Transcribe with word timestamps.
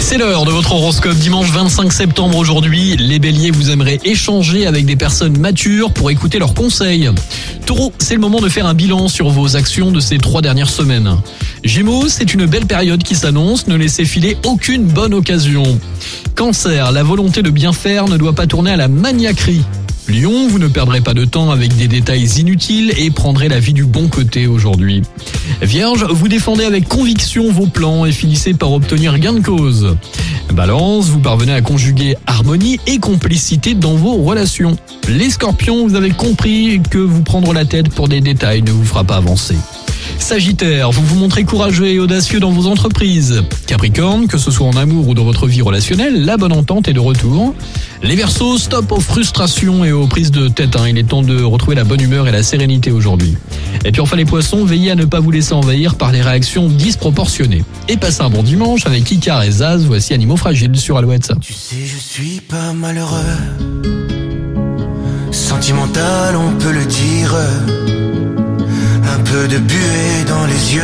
C'est 0.00 0.18
l'heure 0.18 0.44
de 0.44 0.52
votre 0.52 0.70
horoscope 0.70 1.16
dimanche 1.16 1.50
25 1.50 1.92
septembre 1.92 2.38
aujourd'hui. 2.38 2.96
Les 2.96 3.18
béliers, 3.18 3.50
vous 3.50 3.70
aimerez 3.70 3.98
échanger 4.04 4.68
avec 4.68 4.86
des 4.86 4.94
personnes 4.94 5.36
matures 5.36 5.92
pour 5.92 6.12
écouter 6.12 6.38
leurs 6.38 6.54
conseils. 6.54 7.10
Taureau, 7.66 7.92
c'est 7.98 8.14
le 8.14 8.20
moment 8.20 8.38
de 8.38 8.48
faire 8.48 8.66
un 8.66 8.74
bilan 8.74 9.08
sur 9.08 9.30
vos 9.30 9.56
actions 9.56 9.90
de 9.90 9.98
ces 9.98 10.18
trois 10.18 10.42
dernières 10.42 10.70
semaines. 10.70 11.16
Gémeaux, 11.64 12.08
c'est 12.08 12.34
une 12.34 12.46
belle 12.46 12.66
période 12.66 13.02
qui 13.02 13.16
s'annonce, 13.16 13.66
ne 13.66 13.74
laissez 13.74 14.04
filer 14.04 14.36
aucune 14.44 14.84
bonne 14.84 15.12
occasion. 15.12 15.64
Cancer, 16.36 16.92
la 16.92 17.02
volonté 17.02 17.42
de 17.42 17.50
bien 17.50 17.72
faire 17.72 18.06
ne 18.06 18.16
doit 18.16 18.34
pas 18.34 18.46
tourner 18.46 18.70
à 18.70 18.76
la 18.76 18.86
maniaquerie. 18.86 19.64
Lion, 20.12 20.46
vous 20.46 20.58
ne 20.58 20.68
perdrez 20.68 21.00
pas 21.00 21.14
de 21.14 21.24
temps 21.24 21.50
avec 21.50 21.74
des 21.74 21.88
détails 21.88 22.26
inutiles 22.38 22.92
et 22.98 23.10
prendrez 23.10 23.48
la 23.48 23.60
vie 23.60 23.72
du 23.72 23.86
bon 23.86 24.08
côté 24.08 24.46
aujourd'hui. 24.46 25.00
Vierge, 25.62 26.04
vous 26.10 26.28
défendez 26.28 26.64
avec 26.64 26.86
conviction 26.86 27.50
vos 27.50 27.66
plans 27.66 28.04
et 28.04 28.12
finissez 28.12 28.52
par 28.52 28.72
obtenir 28.72 29.18
gain 29.18 29.32
de 29.32 29.40
cause. 29.40 29.96
Balance, 30.52 31.06
vous 31.06 31.20
parvenez 31.20 31.54
à 31.54 31.62
conjuguer 31.62 32.16
harmonie 32.26 32.78
et 32.86 32.98
complicité 32.98 33.72
dans 33.72 33.94
vos 33.94 34.16
relations. 34.16 34.76
Les 35.08 35.30
scorpions, 35.30 35.88
vous 35.88 35.94
avez 35.94 36.10
compris 36.10 36.82
que 36.90 36.98
vous 36.98 37.22
prendre 37.22 37.54
la 37.54 37.64
tête 37.64 37.88
pour 37.88 38.08
des 38.08 38.20
détails 38.20 38.60
ne 38.60 38.70
vous 38.70 38.84
fera 38.84 39.04
pas 39.04 39.16
avancer. 39.16 39.56
Sagittaire, 40.18 40.90
vous 40.92 41.02
vous 41.02 41.16
montrez 41.16 41.44
courageux 41.44 41.86
et 41.86 41.98
audacieux 41.98 42.38
dans 42.38 42.50
vos 42.50 42.66
entreprises. 42.66 43.42
Capricorne, 43.66 44.28
que 44.28 44.38
ce 44.38 44.50
soit 44.50 44.66
en 44.66 44.76
amour 44.76 45.08
ou 45.08 45.14
dans 45.14 45.24
votre 45.24 45.46
vie 45.46 45.62
relationnelle, 45.62 46.24
la 46.24 46.36
bonne 46.36 46.52
entente 46.52 46.86
est 46.86 46.92
de 46.92 47.00
retour. 47.00 47.54
Les 48.02 48.16
Verseaux, 48.16 48.58
stop 48.58 48.90
aux 48.92 49.00
frustrations 49.00 49.84
et 49.84 49.92
aux 49.92 50.06
prises 50.08 50.30
de 50.32 50.48
tête. 50.48 50.74
hein. 50.76 50.88
Il 50.88 50.98
est 50.98 51.04
temps 51.04 51.22
de 51.22 51.40
retrouver 51.42 51.76
la 51.76 51.84
bonne 51.84 52.00
humeur 52.00 52.26
et 52.26 52.32
la 52.32 52.42
sérénité 52.42 52.90
aujourd'hui. 52.90 53.36
Et 53.84 53.92
puis 53.92 54.00
enfin 54.00 54.16
les 54.16 54.24
Poissons, 54.24 54.64
veillez 54.64 54.90
à 54.90 54.94
ne 54.96 55.04
pas 55.04 55.20
vous 55.20 55.30
laisser 55.30 55.52
envahir 55.52 55.94
par 55.94 56.10
les 56.12 56.20
réactions 56.20 56.68
disproportionnées. 56.68 57.64
Et 57.88 57.96
passez 57.96 58.22
un 58.22 58.28
bon 58.30 58.42
dimanche 58.42 58.86
avec 58.86 59.10
Icar 59.10 59.42
et 59.44 59.50
Zaz. 59.52 59.86
Voici 59.86 60.12
Animaux 60.14 60.36
Fragiles 60.36 60.76
sur 60.78 60.98
Alouette. 60.98 61.32
Tu 61.40 61.52
sais, 61.52 61.76
je 61.86 61.96
suis 61.96 62.40
pas 62.40 62.72
malheureux. 62.72 63.20
Sentimental, 65.30 66.36
on 66.36 66.52
peut 66.58 66.72
le 66.72 66.84
dire. 66.84 67.34
Un 69.14 69.20
peu 69.20 69.46
de 69.48 69.58
buée 69.58 70.24
dans 70.28 70.44
les 70.46 70.74
yeux. 70.74 70.82